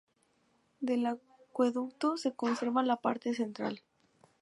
[0.79, 3.83] Del acueducto se conserva la parte central.